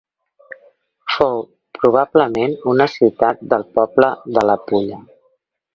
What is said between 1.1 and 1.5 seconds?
Fou